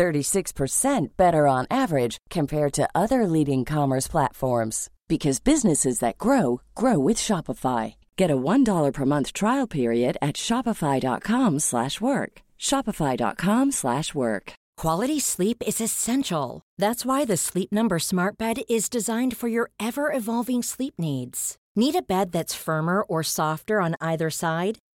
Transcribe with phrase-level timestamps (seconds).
[0.00, 6.98] 36% better on average compared to other leading commerce platforms because businesses that grow grow
[6.98, 7.94] with Shopify.
[8.16, 12.32] Get a $1 per month trial period at shopify.com/work.
[12.58, 14.52] shopify.com/work.
[14.82, 16.62] Quality sleep is essential.
[16.82, 21.56] That's why the Sleep Number Smart Bed is designed for your ever-evolving sleep needs.
[21.76, 24.78] Need a bed that's firmer or softer on either side?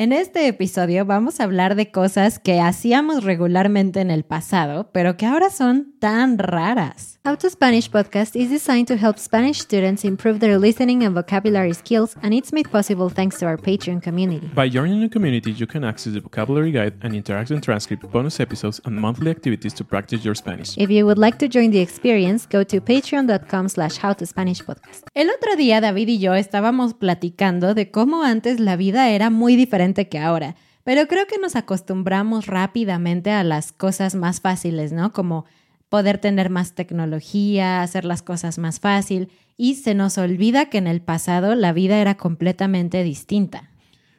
[0.00, 5.16] En este episodio vamos a hablar de cosas que hacíamos regularmente en el pasado, pero
[5.16, 7.18] que ahora son tan raras.
[7.26, 11.74] How to Spanish podcast is designed to help Spanish students improve their listening and vocabulary
[11.74, 14.48] skills, and it's made possible thanks to our Patreon community.
[14.54, 18.80] By joining the community, you can access the vocabulary guide and interactive transcript, bonus episodes,
[18.84, 20.78] and monthly activities to practice your Spanish.
[20.78, 25.08] If you would like to join the experience, go to patreon.com slash howtospanishpodcast.
[25.12, 29.56] El otro día David y yo estábamos platicando de cómo antes la vida era muy
[29.56, 35.12] diferente que ahora, pero creo que nos acostumbramos rápidamente a las cosas más fáciles, ¿no?
[35.12, 35.44] Como
[35.88, 40.86] poder tener más tecnología, hacer las cosas más fácil y se nos olvida que en
[40.86, 43.70] el pasado la vida era completamente distinta.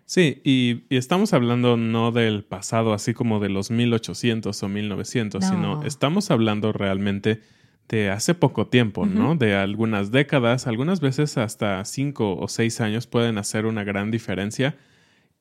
[0.05, 5.41] Sí, y, y estamos hablando no del pasado así como de los 1800 o 1900,
[5.43, 5.49] No.
[5.49, 7.41] sino estamos hablando realmente
[7.87, 9.35] de hace poco tiempo, ¿no?
[9.35, 14.75] De algunas décadas, algunas veces hasta cinco o seis años pueden hacer una gran diferencia.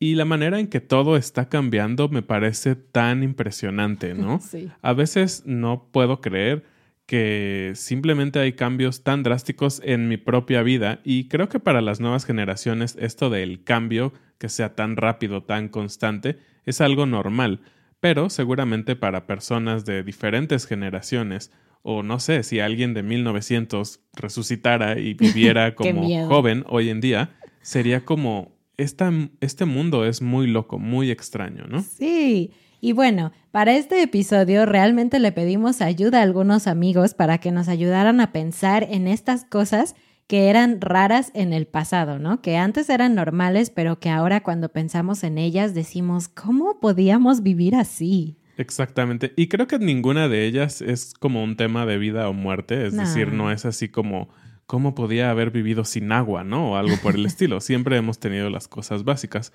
[0.00, 4.40] Y la manera en que todo está cambiando me parece tan impresionante, ¿no?
[4.40, 4.70] Sí.
[4.82, 6.64] A veces no puedo creer
[7.06, 12.00] que simplemente hay cambios tan drásticos en mi propia vida y creo que para las
[12.00, 16.36] nuevas generaciones esto del cambio que sea tan rápido, tan constante,
[16.66, 17.62] es algo normal,
[17.98, 24.98] pero seguramente para personas de diferentes generaciones o no sé, si alguien de 1900 resucitara
[24.98, 27.30] y viviera como joven hoy en día,
[27.62, 31.82] sería como esta, este mundo es muy loco, muy extraño, ¿no?
[31.82, 32.52] Sí.
[32.80, 37.68] Y bueno, para este episodio realmente le pedimos ayuda a algunos amigos para que nos
[37.68, 39.96] ayudaran a pensar en estas cosas
[40.28, 42.40] que eran raras en el pasado, ¿no?
[42.40, 47.74] Que antes eran normales, pero que ahora cuando pensamos en ellas decimos, ¿cómo podíamos vivir
[47.74, 48.36] así?
[48.58, 49.32] Exactamente.
[49.36, 52.86] Y creo que ninguna de ellas es como un tema de vida o muerte.
[52.86, 53.02] Es No.
[53.02, 54.28] decir, no es así como
[54.68, 56.72] cómo podía haber vivido sin agua, ¿no?
[56.72, 57.60] O algo por el estilo.
[57.60, 59.52] Siempre hemos tenido las cosas básicas.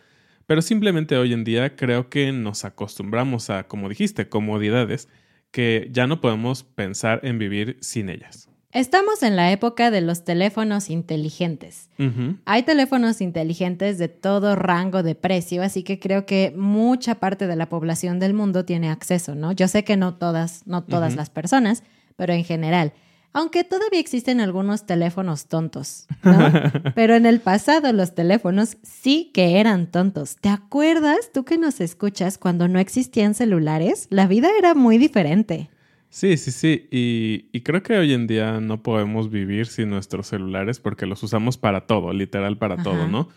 [0.47, 5.07] Pero simplemente hoy en día creo que nos acostumbramos a, como dijiste, comodidades
[5.51, 8.49] que ya no podemos pensar en vivir sin ellas.
[8.71, 11.91] Estamos en la época de los teléfonos inteligentes.
[12.45, 17.55] Hay teléfonos inteligentes de todo rango de precio, así que creo que mucha parte de
[17.55, 19.51] la población del mundo tiene acceso, ¿no?
[19.51, 21.83] Yo sé que no todas, no todas las personas,
[22.15, 22.93] pero en general.
[23.33, 26.51] Aunque todavía existen algunos teléfonos tontos, ¿no?
[26.95, 30.37] Pero en el pasado los teléfonos sí que eran tontos.
[30.39, 34.07] ¿Te acuerdas tú que nos escuchas cuando no existían celulares?
[34.09, 35.69] La vida era muy diferente.
[36.09, 36.87] Sí, sí, sí.
[36.91, 41.23] Y, y creo que hoy en día no podemos vivir sin nuestros celulares porque los
[41.23, 43.07] usamos para todo, literal para todo.
[43.07, 43.29] ¿no?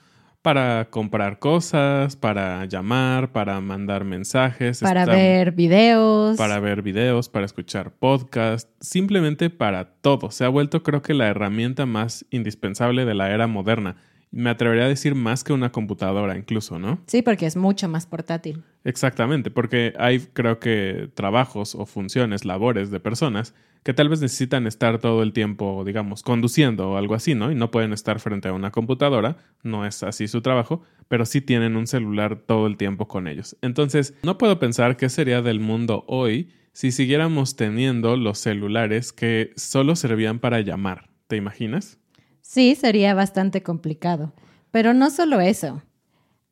[0.47, 4.79] Para comprar cosas, para llamar, para mandar mensajes.
[4.79, 6.37] Para está- ver videos.
[6.37, 10.31] Para ver videos, para escuchar podcasts, simplemente para todo.
[10.31, 13.97] Se ha vuelto creo que la herramienta más indispensable de la era moderna.
[14.37, 17.01] Me atrevería a decir más que una computadora incluso, ¿no?
[17.07, 18.63] Sí, porque es mucho más portátil.
[18.85, 24.67] Exactamente, porque hay creo que trabajos o funciones, labores de personas que tal vez necesitan
[24.67, 27.53] estar todo el tiempo, digamos, conduciendo o algo así, ¿no?
[27.53, 31.41] Y no pueden estar frente a una computadora, no es así su trabajo, pero sí
[31.41, 33.57] tienen un celular todo el tiempo con ellos.
[33.63, 39.53] Entonces, no puedo pensar qué sería del mundo hoy si siguiéramos teniendo los celulares que
[39.57, 41.09] solo servían para llamar.
[41.27, 41.99] ¿Te imaginas?
[42.49, 44.33] Sí, sería bastante complicado.
[44.71, 45.83] Pero no solo eso.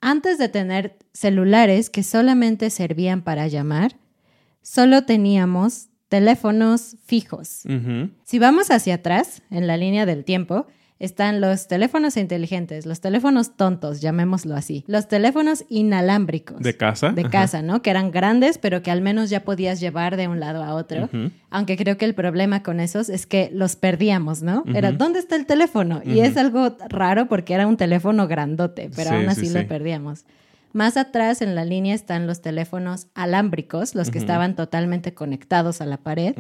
[0.01, 3.97] Antes de tener celulares que solamente servían para llamar,
[4.61, 7.63] solo teníamos teléfonos fijos.
[8.25, 10.67] Si vamos hacia atrás, en la línea del tiempo,
[11.01, 16.61] están los teléfonos inteligentes, los teléfonos tontos, llamémoslo así, los teléfonos inalámbricos.
[16.61, 17.11] ¿De casa?
[17.11, 17.31] De Ajá.
[17.31, 17.83] casa, ¿no?
[17.83, 21.09] Que eran grandes, pero que al menos ya podías llevar de un lado a otro.
[21.51, 24.65] Aunque creo que el problema con esos es que los perdíamos, ¿no?
[24.75, 24.93] Era.
[24.93, 26.01] ¿dónde está el teléfono?
[26.05, 29.55] Y es algo raro porque era un teléfono grandote, pero Sí, aún sí, así sí.
[29.55, 30.25] lo perdíamos.
[30.73, 35.87] Más atrás en la línea están los teléfonos alámbricos, los que estaban totalmente conectados a
[35.87, 36.35] la pared.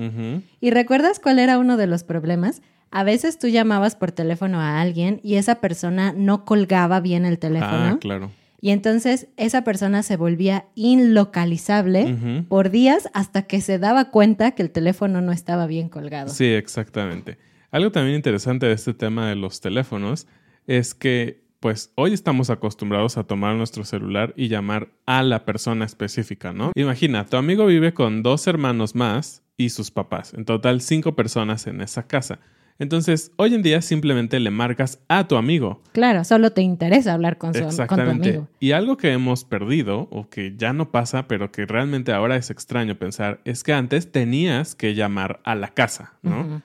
[0.60, 2.60] ¿Y recuerdas cuál era uno de los problemas?
[2.90, 7.38] A veces tú llamabas por teléfono a alguien y esa persona no colgaba bien el
[7.38, 7.94] teléfono.
[7.94, 8.30] Ah, claro.
[8.60, 14.62] Y entonces esa persona se volvía inlocalizable por días hasta que se daba cuenta que
[14.62, 16.30] el teléfono no estaba bien colgado.
[16.30, 17.36] Sí, exactamente.
[17.70, 20.26] Algo también interesante de este tema de los teléfonos
[20.66, 25.84] es que, pues, hoy estamos acostumbrados a tomar nuestro celular y llamar a la persona
[25.84, 26.72] específica, ¿no?
[26.74, 30.32] Imagina, tu amigo vive con dos hermanos más y sus papás.
[30.32, 32.38] En total, cinco personas en esa casa.
[32.78, 35.80] Entonces, hoy en día simplemente le marcas a tu amigo.
[35.92, 38.28] Claro, solo te interesa hablar con, su, con tu Exactamente.
[38.30, 38.48] amigo.
[38.58, 42.50] Y algo que hemos perdido o que ya no pasa, pero que realmente ahora es
[42.50, 46.62] extraño pensar, es que antes tenías que llamar a la casa, ¿no?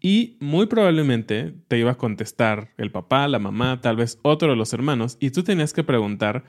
[0.00, 4.56] Y muy probablemente te iba a contestar el papá, la mamá, tal vez otro de
[4.56, 6.44] los hermanos, y tú tenías que preguntar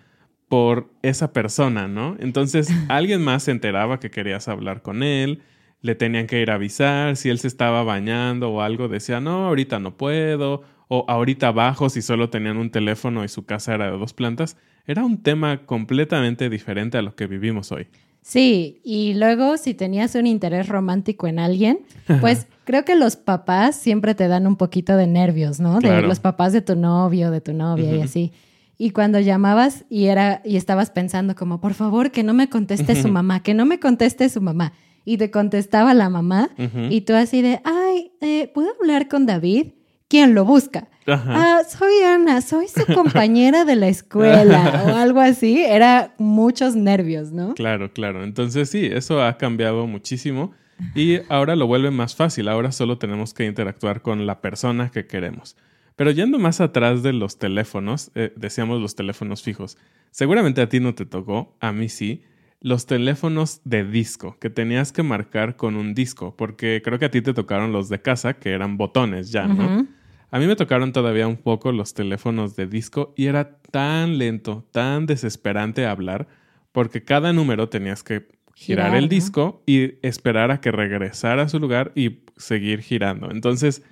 [0.50, 2.16] por esa persona, ¿no?
[2.20, 5.42] Entonces alguien más se enteraba que querías hablar con él,
[5.82, 9.48] le tenían que ir a avisar, si él se estaba bañando o algo, decía, no,
[9.48, 13.86] ahorita no puedo, o ahorita abajo si solo tenían un teléfono y su casa era
[13.92, 14.58] de dos plantas.
[14.86, 17.88] Era un tema completamente diferente a lo que vivimos hoy.
[18.22, 21.80] Sí, y luego si tenías un interés romántico en alguien,
[22.20, 25.76] pues creo que los papás siempre te dan un poquito de nervios, ¿no?
[25.76, 26.08] De Claro.
[26.08, 28.34] los papás de tu novio, de tu novia y así.
[28.78, 33.02] Y cuando llamabas y era y estabas pensando como, por favor, que no me conteste
[33.02, 34.74] su mamá, que no me conteste su mamá.
[35.10, 36.52] Y te contestaba la mamá
[36.92, 39.70] y tú así de, ay, eh, ¿puedo hablar con David?
[40.08, 40.88] ¿Quién lo busca?
[41.08, 45.64] Ah, soy Ana, soy su compañera de la escuela o algo así.
[45.64, 47.56] Era muchos nervios, ¿no?
[47.56, 48.24] Claro, claro.
[48.24, 50.52] Entonces sí, eso ha cambiado muchísimo
[50.94, 52.48] y ahora lo vuelve más fácil.
[52.48, 55.58] Ahora solo tenemos que interactuar con la persona que queremos.
[55.96, 59.76] Pero yendo más atrás de los teléfonos, eh, decíamos los teléfonos fijos.
[60.12, 62.22] Seguramente a ti no te tocó, a mí sí.
[62.62, 67.12] Los teléfonos de disco, que tenías que marcar con un disco, porque creo que a
[67.12, 69.88] ti te tocaron los de casa, que eran botones ya, ¿no?
[70.32, 74.68] A mí me tocaron todavía un poco los teléfonos de disco y era tan lento,
[74.72, 76.28] tan desesperante hablar,
[76.72, 79.10] porque cada número tenías que girar, Girar, el ¿no?
[79.10, 83.32] disco y esperar a que regresara a su lugar y seguir girando.
[83.32, 83.84] Entonces,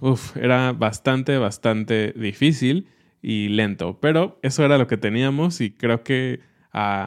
[0.00, 2.88] uf, era bastante, bastante difícil
[3.22, 6.40] y lento, pero eso era lo que teníamos y creo que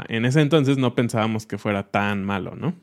[0.08, 2.74] en ese entonces no pensábamos que fuera tan malo, ¿no?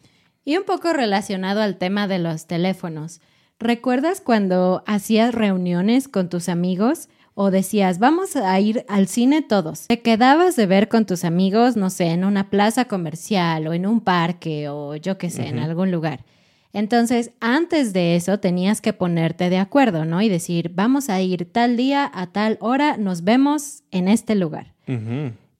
[0.44, 3.20] Y un poco relacionado al tema de los teléfonos.
[3.58, 9.88] ¿Recuerdas cuando hacías reuniones con tus amigos o decías, vamos a ir al cine todos?
[9.88, 13.86] Te quedabas de ver con tus amigos, no sé, en una plaza comercial o en
[13.86, 16.24] un parque o yo qué sé, en algún lugar.
[16.72, 20.20] Entonces, antes de eso tenías que ponerte de acuerdo, ¿no?
[20.20, 24.74] Y decir, vamos a ir tal día a tal hora, nos vemos en este lugar.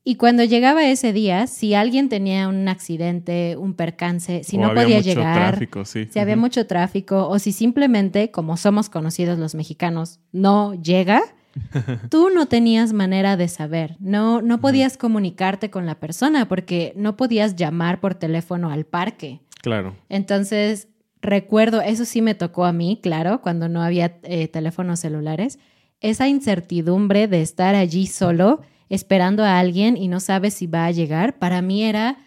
[0.08, 4.66] Y cuando llegaba ese día, si alguien tenía un accidente, un percance, si O no
[4.68, 6.06] había podía mucho llegar, tráfico, sí.
[6.08, 11.22] si había mucho tráfico o si simplemente, como somos conocidos los mexicanos, no llega,
[12.08, 17.16] tú no tenías manera de saber, no, no podías comunicarte con la persona porque no
[17.16, 19.40] podías llamar por teléfono al parque.
[19.60, 19.96] Claro.
[20.08, 20.86] Entonces,
[21.20, 25.58] recuerdo, eso sí me tocó a mí, claro, cuando no había eh, teléfonos celulares,
[26.00, 30.90] esa incertidumbre de estar allí solo esperando a alguien y no sabes si va a
[30.90, 32.18] llegar, para mí era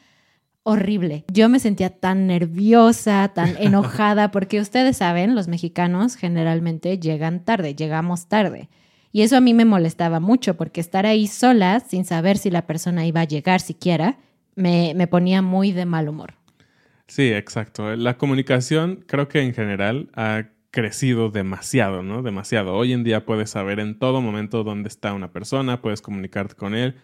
[0.63, 1.25] horrible.
[1.31, 7.75] Yo me sentía tan nerviosa, tan enojada, porque ustedes saben, los mexicanos generalmente llegan tarde,
[7.75, 8.69] llegamos tarde.
[9.11, 12.67] Y eso a mí me molestaba mucho porque estar ahí sola, sin saber si la
[12.67, 14.19] persona iba a llegar siquiera,
[14.55, 16.35] me, me ponía muy de mal humor.
[17.07, 17.95] Sí, exacto.
[17.95, 22.21] La comunicación creo que en general ha crecido demasiado, ¿no?
[22.21, 22.75] Demasiado.
[22.75, 26.75] Hoy en día puedes saber en todo momento dónde está una persona, puedes comunicarte con
[26.75, 26.95] él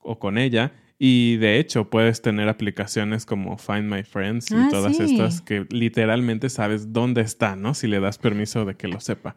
[0.00, 0.72] o con ella.
[1.00, 5.04] Y de hecho, puedes tener aplicaciones como Find My Friends y Ah, todas sí.
[5.04, 7.74] estas que literalmente sabes dónde está, ¿no?
[7.74, 9.36] Si le das permiso de que lo sepa.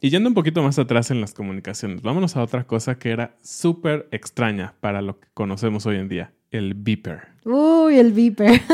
[0.00, 3.36] Y yendo un poquito más atrás en las comunicaciones, vámonos a otra cosa que era
[3.42, 7.22] súper extraña para lo que conocemos hoy en día, el beeper.
[7.44, 8.60] Uy, el beeper.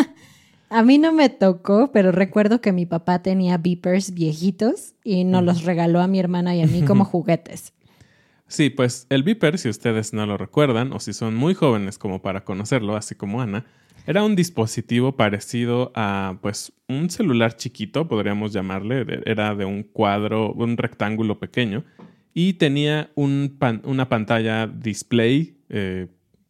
[0.70, 5.42] A mí no me tocó, pero recuerdo que mi papá tenía beepers viejitos y nos
[5.42, 7.72] los regaló a mi hermana y a mí como juguetes.
[8.46, 12.22] Sí, pues el beeper, si ustedes no lo recuerdan o si son muy jóvenes como
[12.22, 13.66] para conocerlo, así como Ana,
[14.06, 20.52] era un dispositivo parecido a pues un celular chiquito, podríamos llamarle, era de un cuadro,
[20.52, 21.84] un rectángulo pequeño
[22.32, 26.06] y tenía un pan- una pantalla display eh,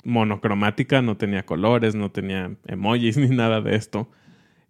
[0.08, 4.10] monocromática, no tenía colores, no tenía emojis ni nada de esto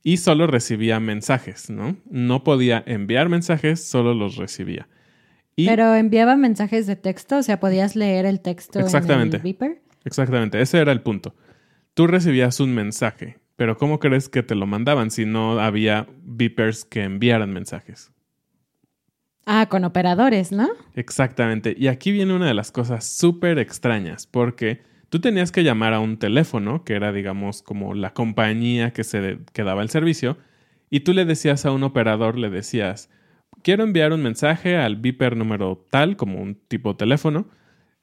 [0.03, 1.97] y solo recibía mensajes, ¿no?
[2.11, 4.89] No podía enviar mensajes, solo los recibía.
[5.57, 9.37] Y- Pero enviaba mensajes de texto, o sea, podías leer el texto Exactamente.
[9.37, 9.83] en el beeper.
[10.05, 11.35] Exactamente, ese era el punto.
[11.95, 16.85] Tú recibías un mensaje, pero ¿cómo crees que te lo mandaban si no había beepers
[16.85, 18.13] que enviaran mensajes?
[19.47, 20.69] Ah, con operadores, ¿no?
[20.95, 25.95] Exactamente, y aquí viene una de las cosas súper extrañas, porque tú tenías que llamar
[25.95, 30.39] a un teléfono, que era, digamos, como la compañía que, se, que daba el servicio,
[30.91, 33.11] y tú le decías a un operador, le decías,
[33.63, 37.49] quiero enviar un mensaje al beeper número tal, como un tipo teléfono,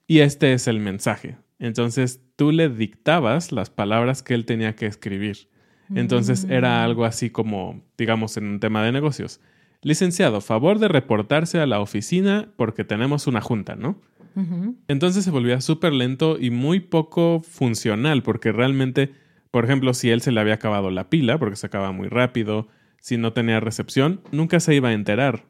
[0.08, 1.38] y este es el mensaje.
[1.60, 5.50] Entonces tú le dictabas las palabras que él tenía que escribir.
[5.94, 9.40] Entonces era algo así como, digamos, en un tema de negocios.
[9.82, 14.02] Licenciado, favor de reportarse a la oficina porque tenemos una junta, ¿no?
[14.88, 19.12] Entonces se volvía súper lento y muy poco funcional, porque realmente,
[19.51, 22.68] por ejemplo, si él se le había acabado la pila, porque se acaba muy rápido,
[23.00, 25.44] si no tenía recepción, nunca se iba a enterar.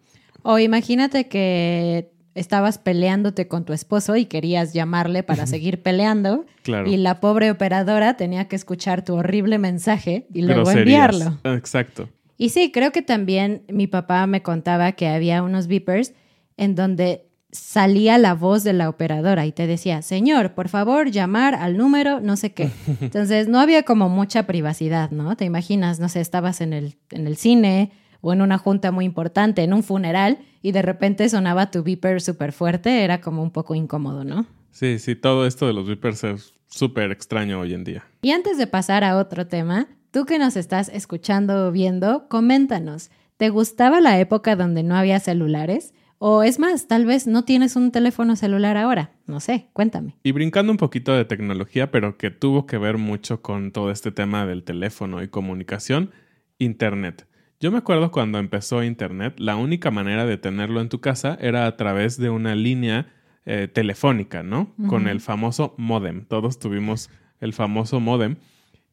[0.43, 6.89] O imagínate que estabas peleándote con tu esposo y querías llamarle para seguir peleando Claro.
[6.89, 11.13] y la pobre operadora tenía que escuchar tu horrible mensaje y luego Groserías.
[11.15, 11.39] enviarlo.
[11.55, 12.09] Exacto.
[12.37, 16.13] Y sí, creo que también mi papá me contaba que había unos beepers
[16.57, 21.55] en donde salía la voz de la operadora y te decía, señor, por favor, llamar
[21.55, 22.69] al número, no sé qué.
[23.01, 25.35] Entonces, no había como mucha privacidad, ¿no?
[25.35, 29.05] Te imaginas, no sé, estabas en el, en el cine o en una junta muy
[29.05, 33.51] importante, en un funeral, y de repente sonaba tu beeper súper fuerte, era como un
[33.51, 34.47] poco incómodo, ¿no?
[34.71, 38.03] Sí, sí, todo esto de los beepers es súper extraño hoy en día.
[38.23, 43.11] Y antes de pasar a otro tema, tú que nos estás escuchando o viendo, coméntanos,
[43.37, 45.93] ¿te gustaba la época donde no había celulares?
[46.27, 49.11] O es más, tal vez no tienes un teléfono celular ahora.
[49.27, 50.15] No sé, cuéntame.
[50.23, 54.11] Y brincando un poquito de tecnología, pero que tuvo que ver mucho con todo este
[54.11, 56.09] tema del teléfono y comunicación,
[56.57, 57.27] Internet.
[57.59, 61.67] Yo me acuerdo cuando empezó Internet, la única manera de tenerlo en tu casa era
[61.67, 63.13] a través de una línea
[63.45, 64.73] eh, telefónica, ¿no?
[64.87, 66.25] Con el famoso modem.
[66.25, 68.37] Todos tuvimos el famoso modem.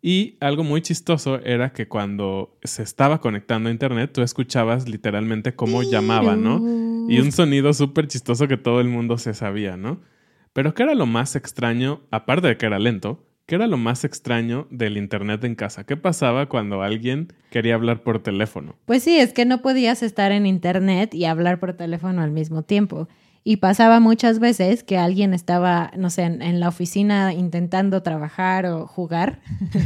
[0.03, 5.55] Y algo muy chistoso era que cuando se estaba conectando a Internet, tú escuchabas literalmente
[5.55, 6.92] cómo llamaba, ¿no?
[7.09, 10.01] Y un sonido súper chistoso que todo el mundo se sabía, ¿no?
[10.53, 14.05] Pero ¿qué era lo más extraño, aparte de que era lento, qué era lo más
[14.05, 15.85] extraño del Internet en casa?
[15.85, 18.77] ¿Qué pasaba cuando alguien quería hablar por teléfono?
[18.85, 22.63] Pues sí, es que no podías estar en internet y hablar por teléfono al mismo
[22.63, 23.09] tiempo.
[23.45, 28.67] Y pasaba muchas veces que alguien estaba, no sé, en, en la oficina intentando trabajar
[28.67, 29.41] o jugar.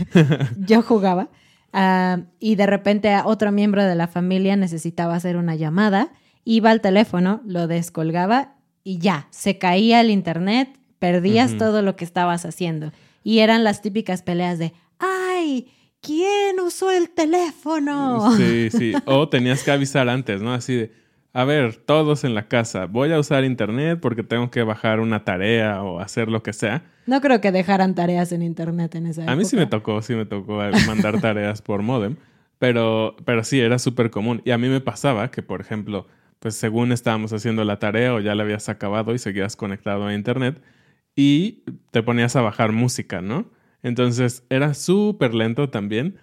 [0.59, 1.31] Yo jugaba.
[1.73, 6.11] ah, y de repente a otro miembro de la familia necesitaba hacer una llamada.
[6.49, 12.05] Iba al teléfono, lo descolgaba y ya, se caía el internet, perdías todo lo que
[12.05, 12.93] estabas haciendo.
[13.25, 15.67] Y eran las típicas peleas de, ¡ay!
[16.01, 18.37] ¿Quién usó el teléfono?
[18.37, 18.93] Sí, sí.
[19.07, 20.55] O tenías que avisar antes, ¿no?
[20.55, 20.93] Así de,
[21.33, 25.25] a ver, todos en la casa, voy a usar Internet porque tengo que bajar una
[25.25, 26.85] tarea o hacer lo que sea.
[27.07, 29.33] No creo que dejaran tareas en internet en esa época.
[29.33, 32.17] A mí sí me tocó, sí me tocó eh, mandar tareas por modem,
[32.61, 34.43] pero, pero sí, era súper común.
[34.45, 36.07] Y a mí me pasaba que, por ejemplo,
[36.39, 40.15] pues según estábamos haciendo la tarea o ya la habías acabado y seguías conectado a
[40.15, 40.61] internet
[41.15, 43.51] y te ponías a bajar música, ¿no?
[43.83, 46.17] Entonces era súper lento también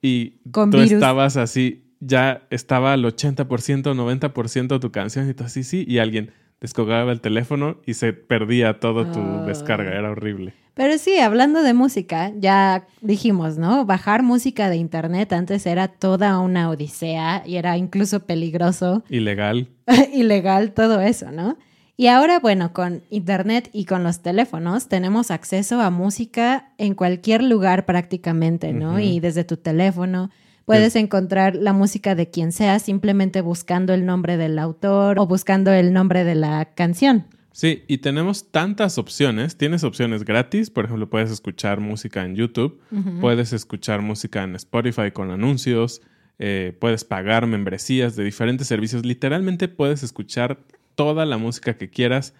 [0.00, 0.92] y Con tú virus.
[0.92, 6.30] estabas así, ya estaba al 80%, 90% tu canción y tú así, sí, y alguien
[6.60, 10.54] descolgaba el teléfono y se perdía toda tu descarga, era horrible.
[10.76, 13.86] Pero sí, hablando de música, ya dijimos, ¿no?
[13.86, 19.70] Bajar música de internet antes era toda una odisea y era incluso peligroso, Ilegal.
[20.12, 21.56] ilegal, todo eso, ¿no?
[21.96, 27.42] Y ahora, bueno, con Internet y con los teléfonos tenemos acceso a música en cualquier
[27.42, 29.00] lugar prácticamente, ¿no?
[29.00, 30.28] Y desde tu teléfono
[30.66, 35.72] puedes encontrar la música de quien sea simplemente buscando el nombre del autor o buscando
[35.72, 37.24] el nombre de la canción.
[37.56, 39.56] Sí, y tenemos tantas opciones.
[39.56, 42.78] Tienes opciones gratis, por ejemplo, puedes escuchar música en YouTube,
[43.22, 46.02] puedes escuchar música en Spotify con anuncios,
[46.38, 49.06] eh, puedes pagar membresías de diferentes servicios.
[49.06, 52.34] Literalmente puedes escuchar toda la música que quieras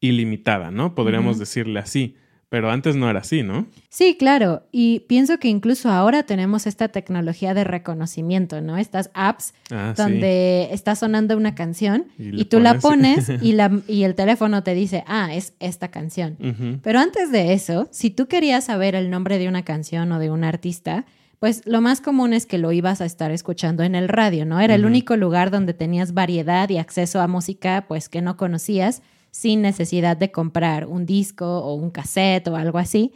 [0.00, 0.94] ilimitada, ¿no?
[0.94, 2.16] Podríamos decirle así.
[2.52, 3.66] Pero antes no era así, ¿no?
[3.88, 4.62] Sí, claro.
[4.70, 8.76] Y pienso que incluso ahora tenemos esta tecnología de reconocimiento, ¿no?
[8.76, 10.02] Estas apps Ah, sí.
[10.02, 13.32] donde está sonando una canción Y tú la pones.
[13.40, 16.36] y, la, y el teléfono te dice, ah, es esta canción.
[16.82, 20.30] Pero antes de eso, si tú querías saber el nombre de una canción o de
[20.30, 21.06] un artista,
[21.38, 24.60] pues lo más común es que lo ibas a estar escuchando en el radio, ¿no?
[24.60, 29.00] Era el único lugar donde tenías variedad y acceso a música, pues que no conocías,
[29.32, 33.10] sin necesidad de comprar un disco o un cassette o algo así.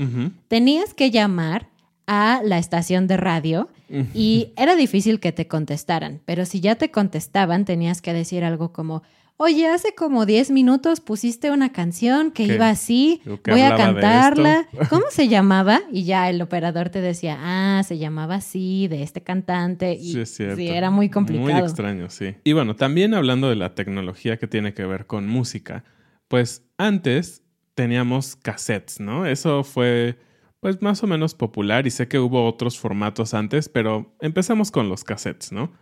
[0.48, 1.68] Tenías que llamar
[2.08, 3.68] a la estación de radio
[4.14, 8.72] y era difícil que te contestaran, pero si ya te contestaban tenías que decir algo
[8.72, 9.02] como,
[9.36, 12.54] oye, hace como 10 minutos pusiste una canción que ¿Qué?
[12.54, 14.66] iba así, que voy a cantarla.
[14.72, 14.86] esto".
[14.88, 15.82] ¿Cómo se llamaba?
[15.92, 19.92] Y ya el operador te decía, ah, se llamaba así, de este cantante.
[19.92, 20.56] Y Sí, es cierto.
[20.56, 21.50] sí, era muy complicado.
[21.52, 22.34] Muy extraño, sí.
[22.44, 25.84] Y bueno, también hablando de la tecnología que tiene que ver con música,
[26.28, 27.42] pues antes
[27.74, 29.26] teníamos cassettes, ¿no?
[29.26, 30.18] Eso fue
[30.60, 34.88] pues más o menos popular y sé que hubo otros formatos antes, pero empecemos con
[34.88, 35.72] los cassettes, ¿no?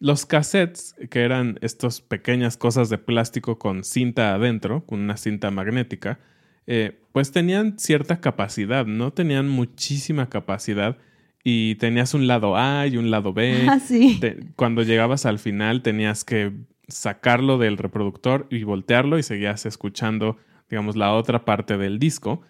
[0.00, 5.50] Los cassettes, que eran estas pequeñas cosas de plástico con cinta adentro, con una cinta
[5.50, 6.18] magnética,
[6.66, 9.12] eh, pues tenían cierta capacidad, ¿no?
[9.12, 10.96] Tenían muchísima capacidad
[11.44, 13.66] y tenías un lado A y un lado B.
[13.70, 14.18] Ah, sí.
[14.20, 16.52] Te- cuando llegabas al final tenías que
[16.88, 20.36] sacarlo del reproductor y voltearlo y seguías escuchando,
[20.68, 22.42] digamos, la otra parte del disco.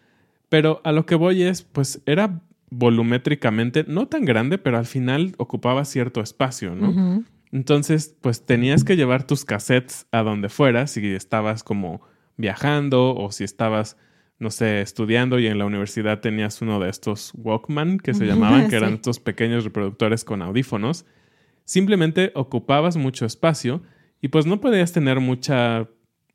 [0.48, 5.34] Pero a lo que voy es, pues era volumétricamente no tan grande, pero al final
[5.38, 7.24] ocupaba cierto espacio, ¿no?
[7.52, 12.00] Entonces, pues tenías que llevar tus cassettes a donde fueras, si estabas como
[12.36, 13.96] viajando o si estabas,
[14.40, 18.68] no sé, estudiando y en la universidad tenías uno de estos Walkman que se llamaban,
[18.70, 21.06] que eran estos pequeños reproductores con audífonos.
[21.64, 23.82] Simplemente ocupabas mucho espacio
[24.24, 25.86] y pues no podías tener mucha,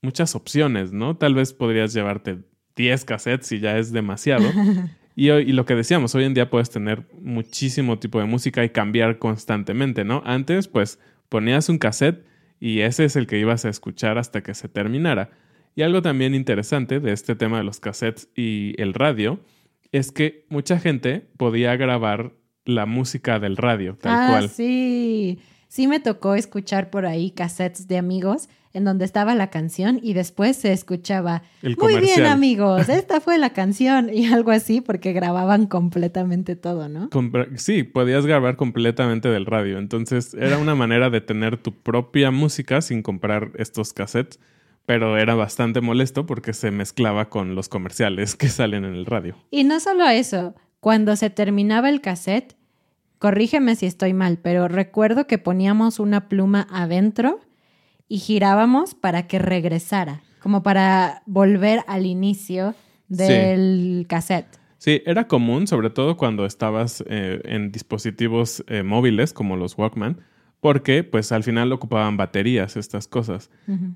[0.04, 1.18] muchas opciones, ¿no?
[1.18, 2.38] Tal vez podrías llevarte
[2.76, 4.48] 10 cassettes y ya es demasiado.
[5.16, 8.70] Y, y lo que decíamos, hoy en día puedes tener muchísimo tipo de música y
[8.70, 10.22] cambiar constantemente, ¿no?
[10.26, 10.98] Antes, pues
[11.28, 12.24] ponías un cassette
[12.62, 15.32] y ese es el que ibas a escuchar hasta que se terminara.
[15.76, 19.42] Y algo también interesante de este tema de los cassettes y el radio
[19.92, 22.32] es que mucha gente podía grabar
[22.64, 24.50] la música del radio, tal ah, cual.
[24.50, 25.40] sí.
[25.70, 30.14] Sí me tocó escuchar por ahí cassettes de amigos en donde estaba la canción y
[30.14, 35.14] después se escuchaba El Muy bien amigos, esta fue la canción y algo así porque
[35.14, 37.10] grababan completamente todo, ¿no?
[37.56, 39.78] Sí, podías grabar completamente del radio.
[39.78, 44.40] Entonces era una manera de tener tu propia música sin comprar estos cassettes,
[44.88, 49.36] pero era bastante molesto porque se mezclaba con los comerciales que salen en el radio.
[49.52, 52.56] Y no solo eso, cuando se terminaba el cassette,
[53.20, 57.40] corrígeme si estoy mal, pero recuerdo que poníamos una pluma adentro
[58.08, 62.74] y girábamos para que regresara, como para volver al inicio
[63.08, 64.58] del cassette.
[64.78, 70.22] Sí, era común, sobre todo cuando estabas eh, en dispositivos eh, móviles como los Walkman,
[70.62, 73.50] porque pues al final ocupaban baterías estas cosas.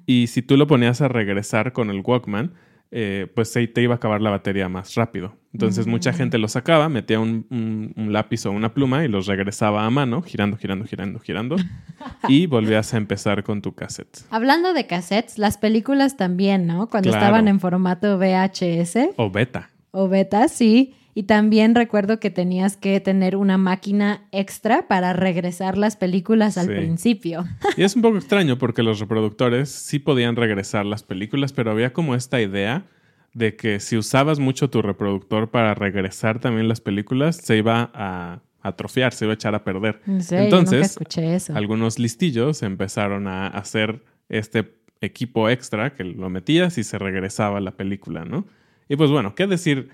[0.06, 2.54] Y si tú lo ponías a regresar con el Walkman,
[2.92, 5.36] eh, pues se te iba a acabar la batería más rápido.
[5.54, 9.28] Entonces mucha gente lo sacaba, metía un, un- un lápiz o una pluma y los
[9.28, 11.56] regresaba a mano, girando, girando, girando, girando,
[12.28, 14.22] y volvías a empezar con tu cassette.
[14.32, 16.88] Hablando de cassettes, las películas también, ¿no?
[16.90, 17.26] Cuando Claro.
[17.26, 19.70] estaban en formato VHS O beta.
[19.92, 20.96] o beta, sí.
[21.16, 26.68] Y también recuerdo que tenías que tener una máquina extra para regresar las películas al
[26.68, 26.74] Sí.
[26.74, 27.46] principio.
[27.78, 31.94] Y es un poco extraño porque los reproductores sí podían regresar las películas, pero había
[31.94, 32.86] como esta idea
[33.34, 38.42] de que si usabas mucho tu reproductor para regresar también las películas, se iba a
[38.62, 40.02] atrofiar, se iba a echar a perder.
[40.06, 41.56] Nunca Entonces, escuché eso.
[41.56, 47.72] algunos listillos empezaron a hacer este equipo extra que lo metías y se regresaba la
[47.72, 48.46] película, ¿no?
[48.88, 49.90] Y pues bueno, ¿qué decir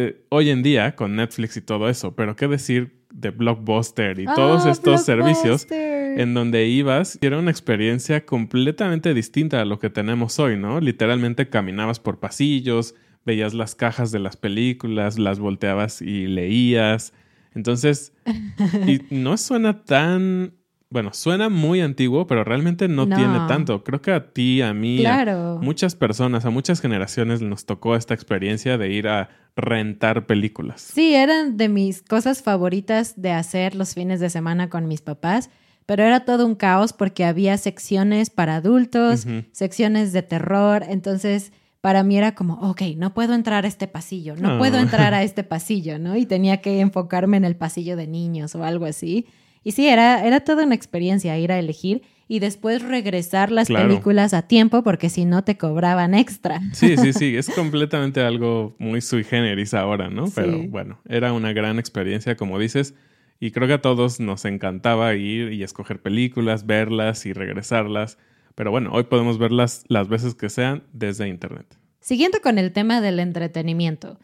[0.00, 2.14] eh, hoy en día con Netflix y todo eso?
[2.14, 7.50] Pero ¿qué decir de Blockbuster y todos Ah, estos servicios en donde ibas era una
[7.50, 10.78] experiencia completamente distinta a lo que tenemos hoy, ¿no?
[10.80, 17.12] Literalmente caminabas por pasillos, veías las cajas de las películas, las volteabas y leías.
[17.54, 18.12] Entonces,
[18.86, 20.52] y no suena tan
[20.90, 23.16] bueno, suena muy antiguo, pero realmente no, No.
[23.16, 23.84] tiene tanto.
[23.84, 25.58] Creo que a ti, a mí, Claro.
[25.58, 30.80] a muchas personas, a muchas generaciones nos tocó esta experiencia de ir a rentar películas.
[30.80, 35.50] Sí, eran de mis cosas favoritas de hacer los fines de semana con mis papás,
[35.84, 42.02] pero era todo un caos porque había secciones para adultos, secciones de terror, entonces para
[42.02, 45.44] mí era como, ok, no puedo entrar a este pasillo, no puedo entrar a este
[45.44, 46.16] pasillo, ¿no?
[46.16, 49.26] Y tenía que enfocarme en el pasillo de niños o algo así.
[49.68, 53.86] Y sí, era, era toda una experiencia ir a elegir y después regresar las Claro.
[53.86, 56.62] películas a tiempo porque si no te cobraban extra.
[56.72, 60.24] Sí, sí, sí, es completamente algo muy sui generis ahora, ¿no?
[60.34, 60.66] Pero Sí.
[60.68, 62.94] bueno, era una gran experiencia, como dices,
[63.40, 68.16] y creo que a todos nos encantaba ir y escoger películas, verlas y regresarlas.
[68.54, 71.66] Pero bueno, hoy podemos verlas las veces que sean desde internet.
[72.00, 74.18] Siguiendo con el tema del entretenimiento,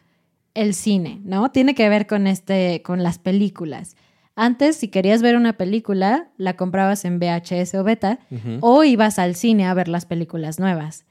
[0.55, 1.51] el cine, ¿no?
[1.51, 3.95] Tiene que ver con este, con las películas.
[4.37, 8.18] Antes, si querías ver una película, la comprabas en VHS o beta,
[8.61, 11.05] o ibas al cine a ver las películas nuevas.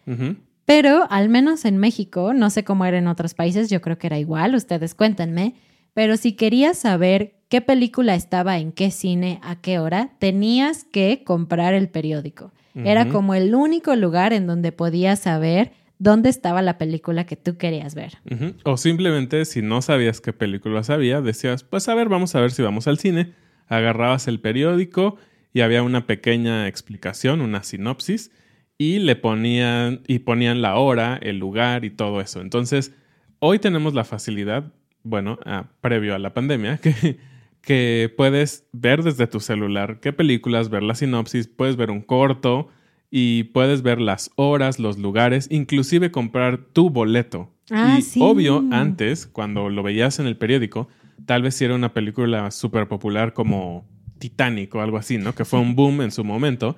[0.65, 4.07] Pero al menos en México, no sé cómo era en otros países, yo creo que
[4.07, 5.55] era igual, ustedes cuéntenme,
[5.93, 11.23] pero si querías saber qué película estaba en qué cine, a qué hora, tenías que
[11.23, 12.51] comprar el periódico.
[12.75, 17.57] Era como el único lugar en donde podías saber dónde estaba la película que tú
[17.57, 18.17] querías ver.
[18.63, 22.51] O simplemente si no sabías qué películas había, decías, pues a ver, vamos a ver
[22.51, 23.33] si vamos al cine.
[23.67, 25.17] Agarrabas el periódico
[25.53, 28.31] y había una pequeña explicación, una sinopsis,
[28.77, 32.41] y le ponían, y ponían la hora, el lugar y todo eso.
[32.41, 32.93] Entonces,
[33.39, 37.17] hoy tenemos la facilidad, bueno, ah, previo a la pandemia, que,
[37.61, 42.69] que puedes ver desde tu celular qué películas, ver la sinopsis, puedes ver un corto
[43.15, 47.51] y puedes ver las horas, los lugares, inclusive comprar tu boleto.
[47.69, 48.19] Ah, y sí.
[48.19, 50.87] obvio, antes, cuando lo veías en el periódico,
[51.27, 53.85] tal vez si era una película súper popular como
[54.17, 55.35] Titanic o algo así, ¿no?
[55.35, 56.75] Que fue un boom en su momento.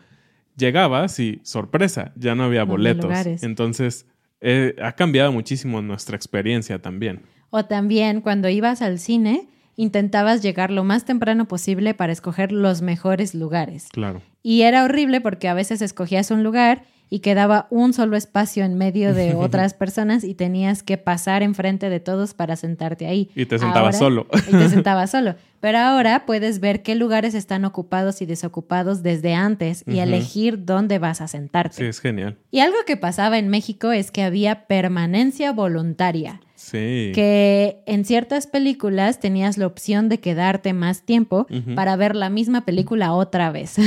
[0.58, 3.06] Llegabas y, sorpresa, ya no había No había boletos.
[3.06, 3.41] lugares.
[3.43, 4.06] Entonces,
[4.41, 7.21] eh, ha cambiado muchísimo nuestra experiencia también.
[7.50, 12.82] O también cuando ibas al cine, intentabas llegar lo más temprano posible para escoger los
[12.82, 13.88] mejores lugares.
[13.93, 14.21] Claro.
[14.47, 18.77] Y era horrible porque a veces escogías un lugar y quedaba un solo espacio en
[18.77, 23.31] medio de otras personas y tenías que pasar enfrente de todos para sentarte ahí.
[23.34, 24.27] Y te sentabas solo.
[24.47, 25.34] Y te sentabas solo.
[25.62, 30.99] Pero ahora puedes ver qué lugares están ocupados y desocupados desde antes y elegir dónde
[30.99, 31.77] vas a sentarte.
[31.77, 32.38] Sí, es genial.
[32.51, 37.12] Y algo que pasaba en México es que había permanencia voluntaria Sí.
[37.13, 42.65] que en ciertas películas tenías la opción de quedarte más tiempo para ver la misma
[42.65, 43.78] película otra vez.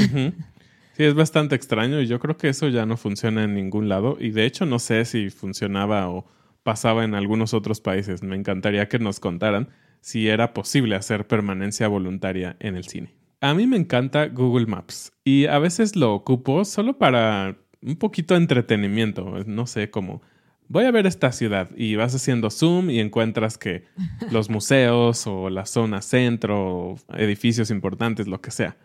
[0.92, 4.16] Sí, es bastante extraño y yo creo que eso ya no funciona en ningún lado
[4.20, 6.26] y de hecho no sé si funcionaba o
[6.62, 8.22] pasaba en algunos otros países.
[8.22, 13.14] Me encantaría que nos contaran si era posible hacer permanencia voluntaria en el cine.
[13.40, 18.34] A mí me encanta Google Maps y a veces lo ocupo solo para un poquito
[18.34, 20.22] de entretenimiento, no sé, como
[20.68, 23.84] voy a ver esta ciudad y vas haciendo zoom y encuentras que
[24.30, 26.58] los museos o la zona centro,
[26.90, 28.76] o edificios importantes, lo que sea.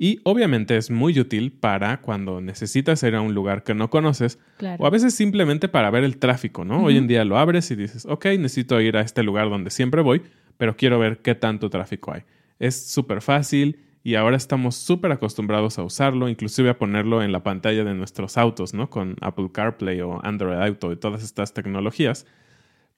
[0.00, 4.38] Y obviamente es muy útil para cuando necesitas ir a un lugar que no conoces
[4.56, 4.82] Claro.
[4.84, 6.84] o a veces simplemente para ver el tráfico, ¿no?
[6.84, 10.00] Hoy en día lo abres y dices, ok, necesito ir a este lugar donde siempre
[10.02, 10.22] voy,
[10.56, 12.22] pero quiero ver qué tanto tráfico hay.
[12.60, 17.42] Es súper fácil y ahora estamos súper acostumbrados a usarlo, inclusive a ponerlo en la
[17.42, 18.90] pantalla de nuestros autos, ¿no?
[18.90, 22.26] Con Apple CarPlay o Android Auto y todas estas tecnologías.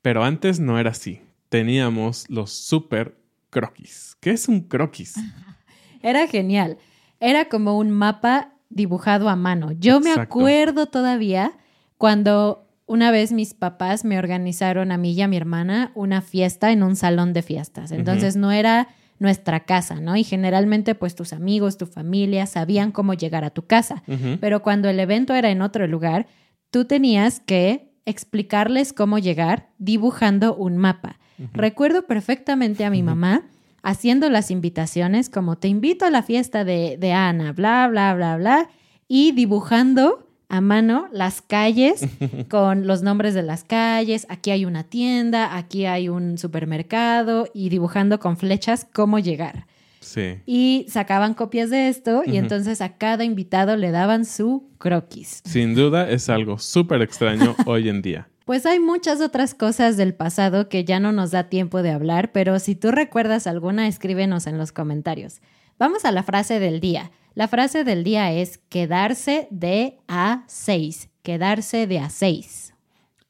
[0.02, 1.20] Pero antes no era así.
[1.48, 3.16] Teníamos los super
[3.50, 4.16] croquis.
[4.20, 5.16] ¿Qué es un croquis?
[6.02, 6.78] Era genial.
[7.18, 9.72] Era como un mapa dibujado a mano.
[9.72, 11.52] Yo me acuerdo todavía
[11.98, 16.72] cuando una vez mis papás me organizaron a mí y a mi hermana una fiesta
[16.72, 17.92] en un salón de fiestas.
[17.92, 18.88] Entonces no era
[19.20, 20.16] nuestra casa, ¿no?
[20.16, 24.02] Y generalmente pues tus amigos, tu familia sabían cómo llegar a tu casa.
[24.40, 26.26] Pero cuando el evento era en otro lugar,
[26.70, 31.20] tú tenías que explicarles cómo llegar dibujando un mapa.
[31.52, 33.44] Recuerdo perfectamente a mi mamá
[33.82, 38.36] haciendo las invitaciones como te invito a la fiesta de, de Ana, bla, bla, bla,
[38.36, 38.68] bla,
[39.06, 42.04] y dibujando a mano las calles
[42.50, 44.26] con los nombres de las calles.
[44.28, 49.66] Aquí hay una tienda, aquí hay un supermercado y dibujando con flechas cómo llegar.
[50.00, 50.38] Sí.
[50.46, 55.42] Y sacaban copias de esto y entonces a cada invitado le daban su croquis.
[55.44, 58.28] Sin duda es algo súper extraño hoy en día.
[58.44, 62.32] Pues hay muchas otras cosas del pasado que ya no nos da tiempo de hablar,
[62.32, 65.40] pero si tú recuerdas alguna, escríbenos en los comentarios.
[65.78, 67.12] Vamos a la frase del día.
[67.34, 71.08] La frase del día es quedarse de a seis.
[71.22, 72.74] Quedarse de a seis.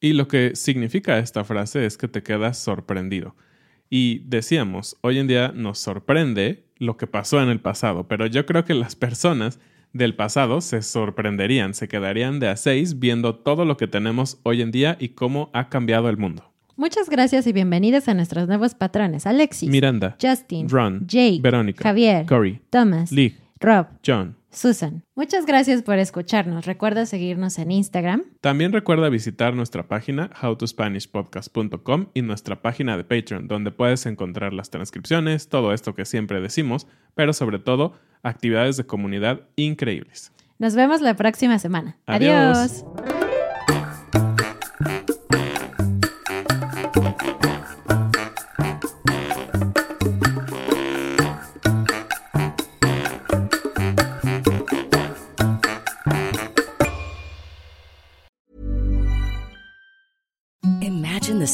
[0.01, 3.37] Y lo que significa esta frase es que te quedas sorprendido.
[3.91, 8.47] Y decíamos, hoy en día nos sorprende lo que pasó en el pasado, pero yo
[8.47, 9.59] creo que las personas
[9.93, 14.63] del pasado se sorprenderían, se quedarían de a seis viendo todo lo que tenemos hoy
[14.63, 16.51] en día y cómo ha cambiado el mundo.
[16.77, 19.27] Muchas gracias y bienvenidos a nuestros nuevos patrones.
[19.27, 24.37] Alexis, Miranda, Justin, Ron, Jake, Verónica, Javier, Cory, Thomas, Lee, Rob, John.
[24.51, 25.05] Susan.
[25.14, 26.66] Muchas gracias por escucharnos.
[26.66, 28.25] Recuerda seguirnos en Instagram.
[28.40, 34.70] También recuerda visitar nuestra página howtospanishpodcast.com y nuestra página de Patreon, donde puedes encontrar las
[34.70, 37.92] transcripciones, todo esto que siempre decimos, pero sobre todo
[38.23, 40.33] actividades de comunidad increíbles.
[40.59, 41.96] Nos vemos la próxima semana.
[42.07, 42.85] Adiós.
[42.96, 43.19] Adiós.